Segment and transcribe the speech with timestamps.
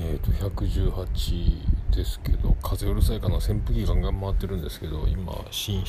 [0.14, 5.82] ーと、118ですけど風うるさいかな扇風機ガンガン回ってるんですけど今寝室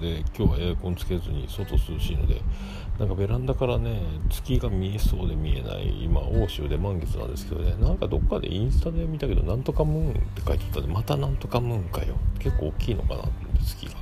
[0.00, 2.42] で今日はエアコンつけずに外涼しいので
[2.98, 12.16] なんかベランダからね月が見えそうで見えない今欧州で満月なんですけどねなんかどっかでインスタで見たけどなんとかムーンって書いてあったんでまたなんとかムーンかよ。
[12.40, 13.22] 結構大きいのかな
[13.64, 13.92] 月が。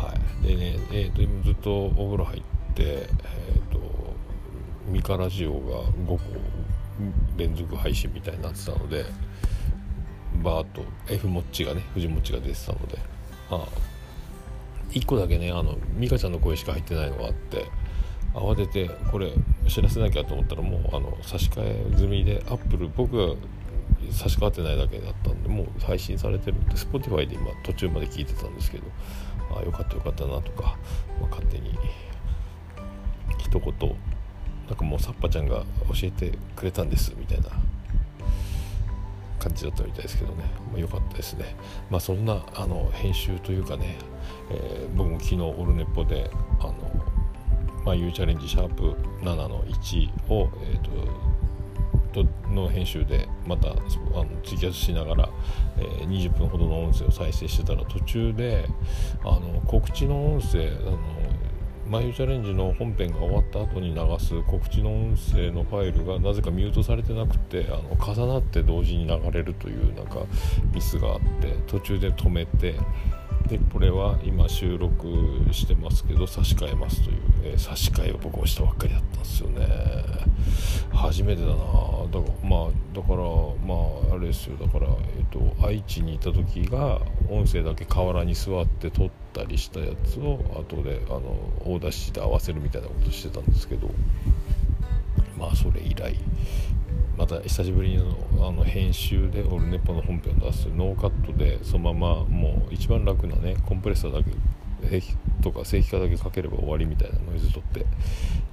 [0.00, 0.46] はい。
[0.46, 2.42] でねえーと、今ずっとお風呂入っ
[2.74, 3.82] てえーと
[4.86, 6.18] ミカラジオが5個
[7.36, 9.04] 連続配信みたいになってたので
[10.42, 12.98] バーッと F モッチがね藤モッチが出てたので
[13.50, 13.66] あ
[14.90, 17.66] 1個だけねあの美香ちゃんの声しか入ってないのがあって
[18.34, 19.32] 慌ててこれ
[19.68, 23.34] 知らせなきゃと思ったらもうあの差し替え済みでアップル僕が
[24.10, 28.84] 差し替わってないだけだったんでもう配信されてるんで Spotify で今途中まで聞いてたんですけど
[29.56, 30.76] あよかったよかったなとか、
[31.20, 31.76] まあ、勝手に
[33.38, 33.96] 一言
[34.68, 37.48] なんかもうさっぱちゃんが教えてくれたんですみたいな
[39.38, 41.56] 感じだったみたいですけどね、まあ、よかったですね。
[41.90, 43.96] まあそんなあの編集というかね、
[44.50, 46.74] えー、僕も昨日オルネポであの
[47.84, 55.28] まあ、U チャレンジシャープ7の1を、えーと、との編集でまたあのツイキャスしながら、
[55.78, 58.66] えー、20分ほどの音声を再生してたら途中で
[59.24, 60.98] あの告知の音声あの
[61.92, 70.20] 眉チャレンジの本編が終わった後に流す告知の音声のファイルがなぜかミュートされてなくてあの重なって同時に流れるというなんか
[70.72, 72.76] ミスがあって途中で止めて
[73.46, 75.06] でこれは今収録
[75.50, 79.66] してますけど差し替えますという、えー、差し替えを僕もしたばっかりだったんですよね。
[80.94, 81.54] 初めてだな。
[81.54, 81.66] だか
[82.42, 83.22] らまあだから
[83.66, 83.74] ま
[84.12, 84.56] ああれですよ。
[84.56, 84.86] だから、
[85.18, 91.20] えっと、愛知にいた時が音声だけ河原に座って撮ってたりしたやつを後であの
[91.64, 93.90] Audacity で合わせるみたいなことしてたんですけど
[95.38, 96.16] まあそれ以来
[97.16, 98.16] また久しぶりの
[98.46, 104.30] あの編集でオルネポの本編を出すノーカットでそのままもう一番楽なねコンプレッサーだけ
[105.42, 107.86] とか正規化だけかければ終わりみたいなノイズ取って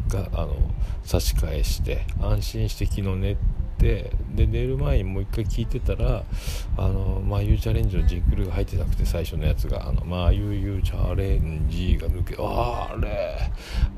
[0.08, 0.56] があの
[1.04, 3.38] 差し替えして安心して昨日寝
[3.80, 6.24] てで寝る前にもう一回聞いてたら
[6.78, 13.52] 「あのまあゆうチャレンジ」のジングルが入ってなくて最初のやつが「あのまあゆうゆうチャレンジ」が抜けああれ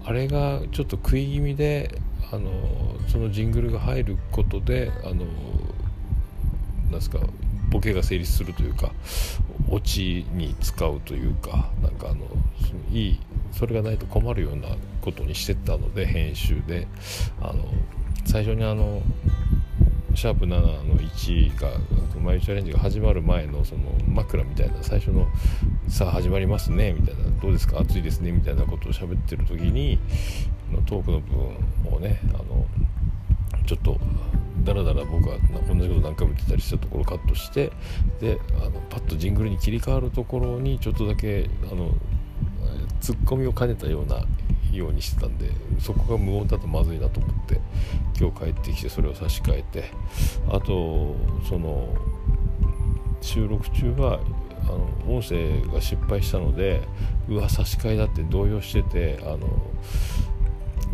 [0.06, 2.00] あれがちょっと食い気味で
[2.32, 2.50] あの
[3.08, 5.26] そのジングルが入ることであの
[6.92, 7.20] なんすか
[7.70, 8.92] ボケが成立するというか
[9.70, 12.28] オチに使うというかなんかあの
[12.92, 13.20] いい
[13.52, 14.70] それがないと困るような
[15.02, 16.88] ことにしてたので編集で。
[17.42, 17.66] あの
[18.26, 19.02] 最初にあの
[20.14, 20.50] シャープ7
[20.84, 21.70] の1が
[22.20, 25.28] マイルチャレンジが始まる前のその枕みたいな最初の
[25.88, 30.00] 「さあ始まりますね」みたいな「どうですか暑いですね」みたいなことを喋ってる時に
[30.86, 31.34] トークの部
[31.86, 32.66] 分をねあの
[33.66, 34.00] ちょっと
[34.64, 37.72] だらだら僕は同じこと何回も言ってたりしたところをカットして
[38.20, 41.96] であのパッとジングルに切り替わるところにちょっとだけあの
[43.00, 44.24] ツッコミを兼ねたような
[44.72, 45.50] ようにしてたんで
[45.80, 47.60] そこが無音だとまずいなと思って。
[48.20, 49.92] 今日帰ってきてそれを差し替えて
[50.50, 51.16] あと
[51.48, 51.88] その
[53.22, 54.20] 収録中は
[54.64, 56.82] あの音声が失敗したので
[57.28, 59.40] うわ差し替えだって動揺しててあの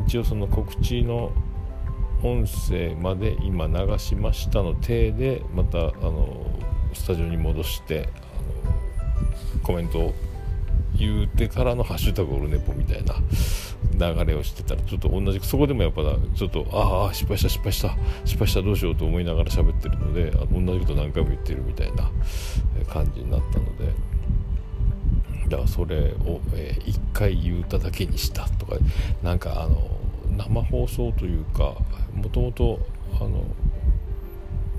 [0.06, 1.32] 一応その告知の
[2.24, 6.46] 音声まで今流しましたの体でまたあの
[6.94, 10.14] スタジオに戻してあのコメントを
[10.98, 13.16] 言うてからの「ハッシュタグオルネポ」みたいな
[13.98, 16.04] 流れをしてたらちょっと同じそこでもやっぱ
[16.36, 22.10] ちょっとああ失敗した失敗した失敗したどうしようと思いながら喋ってるので同じこと何回も言ってるみたいな
[22.88, 23.94] 感じになったので
[25.50, 28.76] だからそれを、えー、1回言うただけにしたとか
[29.24, 29.90] なんかあの
[30.38, 31.76] 生放送というか
[32.14, 32.80] もともと
[33.20, 33.44] あの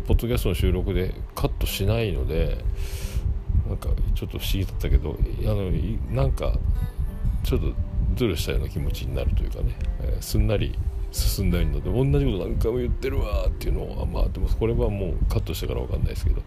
[0.06, 2.58] ポッドキャストの収録でカットしないので
[3.66, 5.70] なんかちょっと不思議だったけどあの
[6.10, 6.54] なんか
[7.44, 7.72] ちょっと
[8.14, 10.78] ズルしたような気持ちになるというかね、えー、すんなり
[11.10, 16.42] 進んだので同じこと何回も言ってるわっていうのはまあでもこれはもうカットしてから分かんないですけど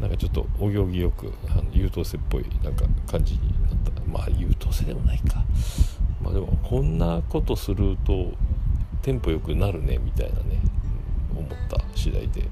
[0.00, 3.84] なんかちょっとお行儀よくあの優等生っぽいなんか感じになった。
[4.14, 5.44] まあ優等生でもないか。
[6.22, 8.30] まあでもこんなことすると
[9.02, 10.60] テンポよくなるねみたいなね、
[11.32, 12.48] うん、思った次第で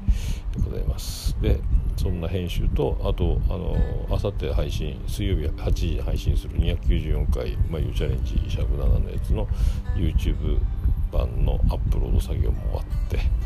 [0.64, 1.36] ございます。
[1.40, 1.60] で
[1.96, 3.76] そんな編集とあとあの
[4.10, 9.46] あさって配信水曜日8時に配信する294回「まあ、U チャレンジシャープ7」のやつの
[9.94, 10.58] YouTube
[11.12, 13.42] 版のアップロード作業も終わって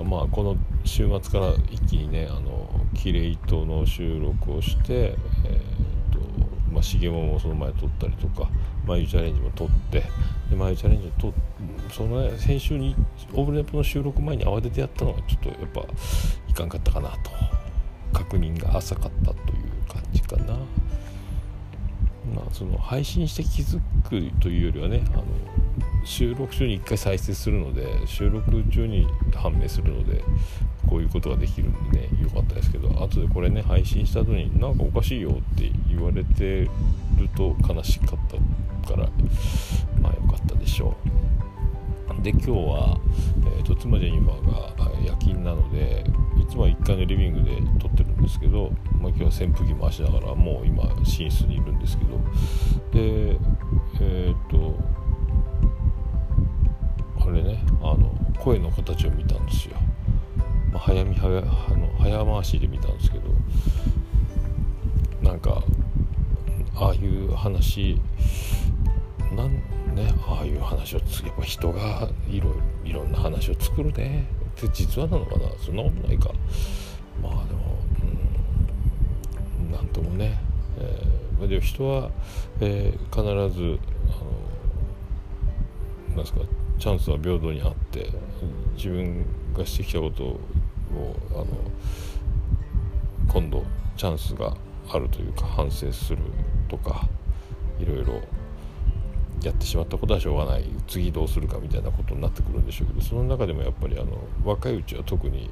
[0.00, 6.18] まあこの週末から一気にねあのキレイトの収録をして、えーと
[6.72, 8.48] まあ、重桃もその前撮ったりとか
[8.86, 10.02] 眉チャレンジも撮って
[10.50, 11.32] で眉チャレンジと
[11.92, 12.96] その、ね、先週に
[13.34, 15.84] オーブネポの収録前に慌ててやったのがちょっとやっぱ
[16.48, 17.63] いかんかったかなと。
[18.14, 20.54] 確認が浅かったという感じかな。
[22.34, 23.78] まあ、その配信して気づ
[24.08, 25.24] くというよりはねあの
[26.04, 30.24] 収録中に1回再生するので収録中に判明するので
[30.88, 36.70] こういうことができるんでね良かったですけど後でこれね配信した後になんかおかしいよって言われてる
[37.36, 38.18] と悲しかっ
[38.82, 39.08] たから
[40.00, 41.24] まあ良かったでしょう
[42.22, 42.98] で今日は、
[43.58, 46.04] えーと、妻ジェニファーが夜勤なので
[46.40, 52.18] いつもは1階のリビングで撮ってるですけど、まあ、今日は扇風機回しながらもう今寝室にいるんですけど。
[52.92, 53.38] で
[54.00, 54.76] えっ、と
[57.20, 59.76] あれねあの声の形を見たんですよ。
[60.72, 63.24] まあ、早見早あの早回しで見たんですけど。
[65.22, 65.62] なんか
[66.74, 67.98] ああいう話
[69.34, 69.52] なん
[69.94, 72.54] ねああいう話をやっぱ人がいろ
[72.84, 74.26] いろんな話を作るね。
[74.58, 75.48] って実話なのかな？
[75.58, 76.30] そんなことないか。
[77.22, 77.73] まあでも
[79.94, 80.38] ともね、
[80.78, 82.10] えー、でも人は、
[82.60, 83.78] えー、必ず
[84.10, 84.34] あの
[86.08, 86.40] なんですか
[86.78, 88.10] チャンスは平等にあって
[88.76, 89.24] 自分
[89.56, 90.40] がしてきたことを
[91.32, 91.46] あの
[93.32, 93.64] 今度
[93.96, 94.54] チャンスが
[94.90, 96.18] あるというか反省する
[96.68, 97.08] とか
[97.78, 98.20] いろいろ
[99.48, 100.64] やってしまったことはしょうがない。
[100.86, 105.50] 次どうするかみたいなことになってくるんでしょうけどその中でもやっぱりあの若いうちは特に、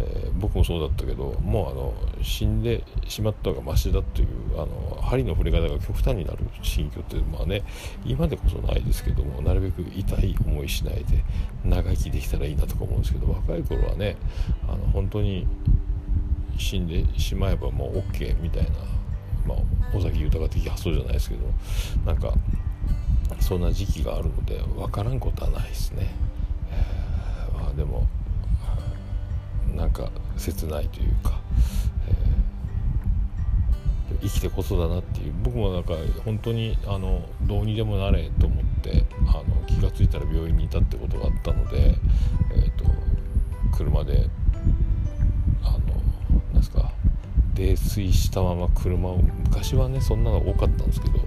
[0.00, 7.62] えー、僕もそうだったけどもうあの死んでしまった方がましだというあの針の触れ方が極端になる心境ってまあね
[8.04, 11.24] 今でこそないですけどもなるべく痛い思いしないで
[11.64, 14.16] 長生きできたらいいなとか思うんですけど若い頃はね
[14.68, 15.46] あの本当に
[16.58, 18.70] 死んでしまえばもう OK みたいな、
[19.46, 21.46] まあ、尾崎豊的発想じゃないですけど
[22.04, 22.34] なんか
[23.40, 26.14] そんな時期があるので分からんことはないですね、
[26.70, 28.06] えー、まあ、でも
[29.74, 31.40] なんか切ないというか、
[34.10, 35.94] えー、生きてこそだなっていう僕もなんか
[36.24, 41.96] 本当にあのどうにでもなれと思ってあの気が付いたら病院にいたってことがあったので、
[42.54, 42.84] えーと、
[43.76, 44.28] 車で
[47.54, 51.18] 泥酔したまま車を昔はねそんなの多かったんですけど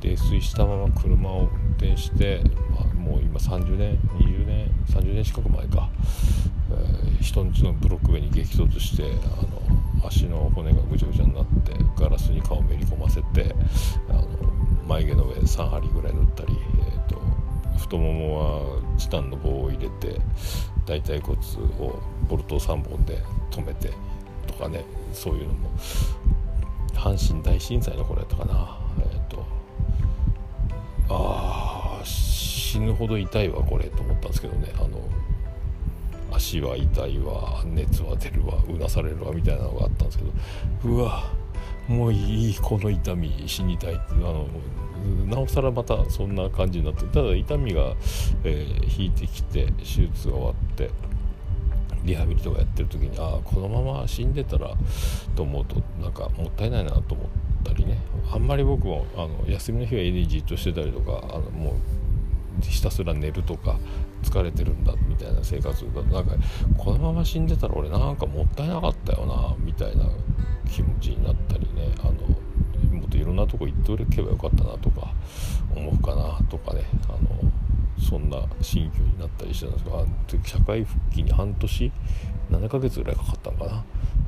[0.00, 2.40] 泥酔したまま車を運転して、
[2.70, 5.88] まあ、もう今30年20年30年近く前か、
[6.70, 13.54] えー、人んちのブロック塀に激突してあの足の骨がぐちゃぐちゃになってガラスに顔をめり込ませて
[14.08, 14.26] あの
[14.86, 17.20] 眉毛の上3針ぐらい塗ったり、えーと、
[17.78, 20.20] 太ももはチタンの棒を入れて
[20.84, 21.38] 大腿骨
[21.80, 23.90] をボルト3本で止めて
[24.62, 25.70] かねそういうのも。
[26.94, 28.78] 阪神大震災の頃やったかな。
[29.00, 29.44] えっ、ー、と。
[31.08, 34.72] あ死ぬほど痛いわこれと思ったんですけどね。
[34.76, 35.00] あの
[36.32, 40.30] 足は痛いわ熱は出るわうなされるわみたいなのがあったんですけど。
[40.84, 41.24] うわ
[41.88, 44.46] もういいこの痛み死にたいってあの
[45.26, 47.94] なおさらまたそんな感じになってただ痛みが、
[48.44, 50.90] えー、引いてきて手術が終わって。
[52.04, 54.74] リハビリとかやってる時にああこのまま死んでたら
[55.36, 57.26] と思うとなんかもったいないなと思っ
[57.64, 57.98] たりね。
[58.32, 61.74] あんまり僕もあの休みの日は家でじっとしてたりとかあのもう
[62.62, 63.78] ひたすら寝るとか
[64.22, 66.34] 疲れてるんだみたいな生活がなんか
[66.78, 70.04] このまま死んでたら俺なんかもったいなかったよなみたいな
[70.70, 72.12] 気持ちになったりねあの
[72.98, 75.12] もっといろんなとこ行っておけばよかったなとか
[75.74, 77.52] 思うかなとかねあの
[77.98, 80.04] そんな心境になったりしてたんですが
[80.44, 81.92] 社会復帰に半年
[82.50, 83.84] 7ヶ月ぐらいかかったのかな、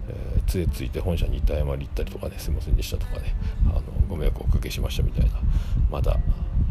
[0.08, 3.34] えー、杖ついて本社に行って謝り行ったりとかねすいませんでしたとかね。
[3.66, 5.32] あのご迷惑をおかけしましたみたいな。
[5.90, 6.18] まだ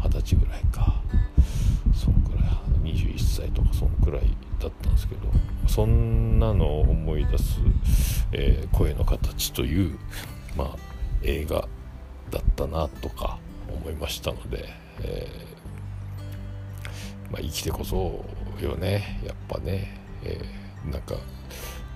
[0.02, 1.02] 二十歳ぐらいか。
[1.94, 4.22] そんくらい21歳とかそんくらい
[4.58, 5.20] だったんですけど
[5.68, 7.60] そんなのを思い出す、
[8.32, 9.98] えー、声の形という
[10.56, 10.76] まあ
[11.22, 11.68] 映画
[12.30, 14.68] だったなとか思いましたので、
[15.02, 15.53] えー
[17.34, 18.24] まあ、生きてこそ
[18.62, 19.20] よね。
[19.26, 21.16] やっぱね、えー、なんか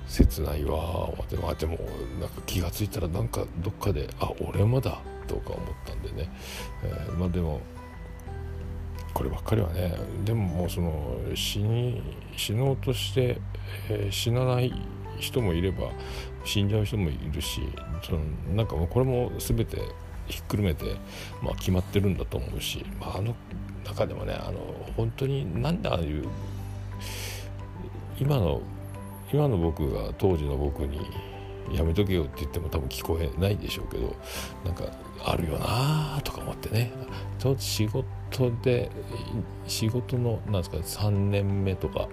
[0.09, 1.11] 切ないわ。
[1.31, 1.79] でもでも
[2.19, 6.29] なんか気が付いたらなんかどっかであ俺もだとか思ったんでね、
[6.83, 7.61] えー、まあでも
[9.15, 9.95] こればっかりはね。
[10.25, 12.03] でももうその死に
[12.37, 13.41] 死のうとして、
[13.89, 14.73] えー、死なない
[15.21, 15.93] 人もいれば
[16.45, 17.61] 死んじゃう人もいるし
[18.03, 18.21] その
[18.57, 19.83] なんかもうこれも全て
[20.27, 20.97] ひっくるめて、
[21.43, 23.35] まあ、決まってるんだと思うし、まあ、あの
[23.89, 24.61] 中でもねあの
[24.97, 26.25] 本当になんでああいう
[28.21, 28.61] 今の
[29.33, 31.01] 今の僕が当時の僕に
[31.73, 34.17] やめとけよって言っても多分聞こえないでしょうけど
[34.65, 34.85] なんか
[35.25, 36.93] あるよなとか思ってね。
[37.39, 38.07] ちょっと仕事
[38.63, 38.91] で
[39.67, 42.09] 仕事のなんですか3年目とか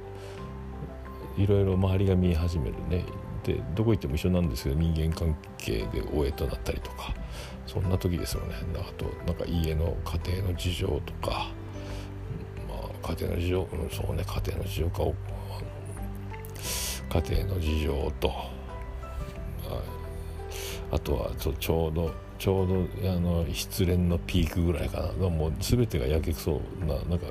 [1.37, 3.05] いろいろ周りが見え始めるね。
[3.43, 7.13] でどこ行っても一緒なんですけど人間関係で終えとなったりとか
[7.67, 8.55] そんな時ですよね。
[8.75, 11.47] あとなんか家の家庭の事情とか、
[13.07, 15.03] 家庭の事情、うん、そうね家庭の事情か
[17.09, 18.33] 家庭の事情と。
[20.91, 22.67] あとはちょうどちょう
[23.01, 25.29] どあの失恋のピークぐらいかな。
[25.29, 27.25] もう全てがやけくそななんか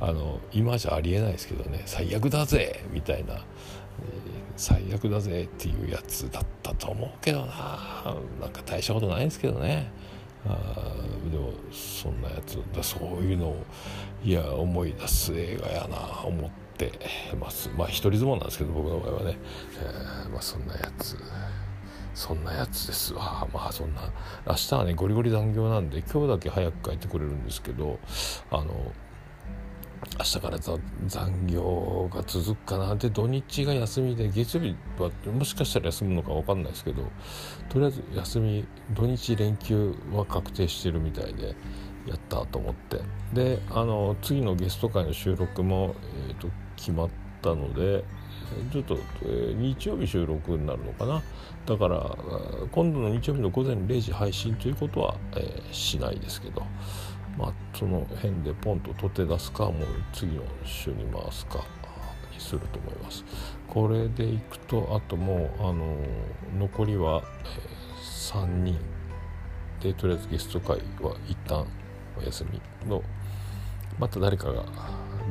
[0.00, 1.82] あの今じゃありえないですけどね。
[1.86, 3.42] 最悪だぜみたいな、えー、
[4.56, 8.16] 最悪だぜっていうやつだったと思うけどな。
[8.40, 9.90] なんか大したことないですけどね。
[10.48, 10.94] あ
[11.30, 13.64] でもそんなやつだそういうのを
[14.24, 16.92] いや思い出す映画やな思って
[17.38, 17.70] ます。
[17.76, 19.38] まあ一人相撲なんですけど僕の場合はね、
[19.80, 21.16] えー、まあ、そんなやつ。
[22.14, 23.46] そんなやつですわ。
[23.52, 24.10] まあそんな
[24.46, 27.98] 明日はねゴリゴリ残業なんで今日だけ早く帰ってくれるんですけど
[28.50, 28.92] あの
[30.18, 30.80] 明日から残
[31.46, 37.02] 業が続くかなで土日が休みで月曜日はもしかしたら休むのか分かんないですけど
[37.68, 41.54] とりあえず休み土日連休は確定してるみたいで
[42.06, 43.00] やったと思って。
[43.34, 45.94] であの次のゲスト会の収録も、
[46.28, 47.08] えーと、決まっ
[47.42, 48.04] たので
[48.72, 51.22] ちょっと、えー、日曜日収録になるのかな。
[51.66, 52.16] だから
[52.70, 56.62] 今度の日曜日の午前0時配信ということは、えー、しないですけど。
[57.36, 59.74] まあ、その辺でポンと取って出すかもう
[60.12, 61.64] 次の週に回すか
[62.32, 63.24] にすると思います。
[63.68, 65.96] これでいくとあともうあの
[66.58, 68.78] 残りは、えー、3人
[69.80, 71.66] でとりあえずゲスト会は一旦
[72.18, 73.02] お休みの
[73.98, 74.64] また誰かが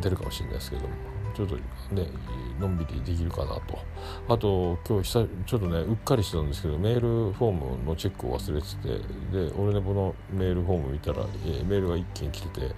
[0.01, 1.14] 出るかもしれないですけども。
[1.36, 2.08] ちょっとね
[2.60, 3.77] のんびりできるかなと。
[4.30, 12.75] あと今日久ちょっとねうっかりしてたんですけどメールフォームのチェックを忘れててで俺ネポのメールフォーム見たら、えー、メールが1件来てて、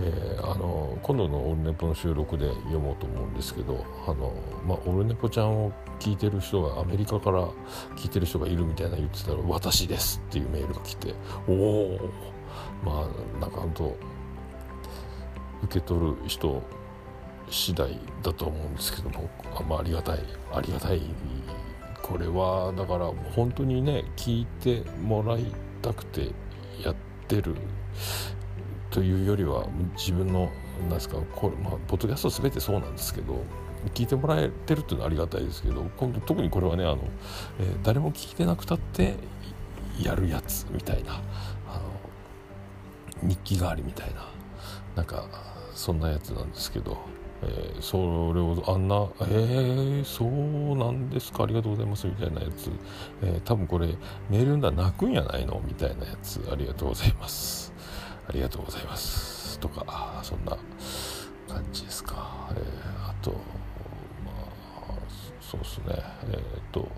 [0.00, 4.34] えー、あの今度のオルネポの収録で読もうと思うんですけどあの、
[4.66, 7.46] まあ、オルネポちゃんを聞いてる人がアメリカから
[7.96, 11.14] 聞いてる人がいるみたいな言ってたら「私です」っていうメールが来て
[11.46, 12.10] おお
[12.84, 13.96] まあなんか本当
[15.62, 16.62] 受け取る人
[17.50, 20.18] 次第だと思うんですけどもあ,、まあ、ありがたい
[20.52, 21.02] ありがたい
[22.02, 25.46] これはだから本当にね聞いてもらい
[25.80, 26.30] たくて
[26.82, 26.94] やっ
[27.28, 27.54] てる
[28.90, 33.42] というよりは自分のなんですかこれ、まあ、ポッドキャスト全てそうなんですけど
[33.94, 36.98] 聞いてもらえてるっていうのはありがたいですけど今度特にこれはねあの、
[37.60, 39.14] えー、誰も聞いてなくたって
[40.00, 41.20] やるやつみたいな
[41.68, 41.80] あ
[43.22, 44.28] の日記代わりみたいな
[44.96, 45.24] なんか
[45.74, 46.98] そんなやつなんですけど
[47.42, 47.96] えー、そ
[48.32, 52.70] れをあんな「えー、そうなんですかありがとうございます」みたいなやつ、
[53.22, 53.96] えー、多分これメー
[54.32, 57.72] ル読んだら泣くんやないのみたいなやつありがとうございます。
[58.28, 59.58] ありがとうございます。
[59.58, 60.56] とかそんな
[61.48, 63.36] 感じですか、えー、あとま
[64.88, 64.94] あ
[65.40, 65.96] そうっすね。
[66.30, 66.38] えっ、
[66.70, 66.88] と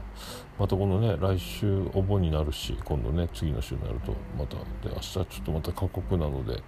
[0.59, 6.63] またこのね来週お盆になるし今度ね次の週になるとまたで明日ちょっとまた過酷なので、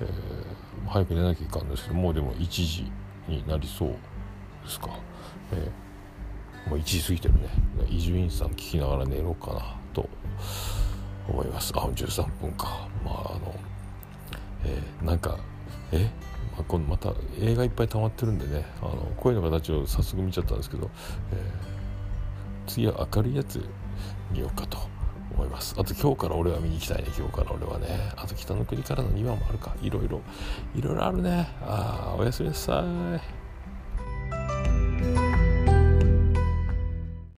[0.00, 2.90] えー、早く寝なきゃいかんですけどもうでも1時
[3.28, 3.88] になりそう
[4.64, 4.88] ですか、
[5.52, 7.40] えー、もう1時過ぎてるね。
[7.88, 10.08] 伊集院さん聞きながら寝ろうかなと
[11.28, 11.72] 思います。
[11.76, 12.88] あ13分か。
[13.04, 13.54] まああの
[14.64, 15.38] えー、なんか
[15.92, 16.10] え？
[16.56, 18.64] まあ、今度また映画いっぱい溜まってるんでね。
[18.80, 20.90] あの声の形を早速見ちゃったんですけど、
[21.32, 23.64] えー、次は明るいやつ
[24.30, 24.78] 見ようかと
[25.34, 25.74] 思います。
[25.78, 27.08] あと今日から俺は見に行きたいね。
[27.16, 28.12] 今日から俺はね。
[28.16, 29.74] あと北の国からの2話もあるか。
[29.82, 30.20] いろいろ。
[30.74, 31.48] いろいろあるね。
[31.62, 33.43] ああおやすみなさい。